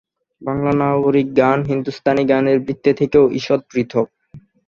বাংলা 0.41 0.71
নাগরিক 0.81 1.27
গান 1.39 1.59
হিন্দুস্তানি 1.63 2.23
গানের 2.31 2.57
বৃত্তে 2.65 2.91
থেকেও 2.99 3.25
ঈষৎ 3.39 3.61
পৃথক। 3.71 4.07